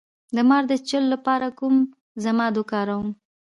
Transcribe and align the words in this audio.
د 0.35 0.37
مار 0.49 0.63
د 0.67 0.73
چیچلو 0.87 1.07
لپاره 1.13 1.47
کوم 1.59 1.75
ضماد 2.23 2.53
وکاروم؟ 2.57 3.09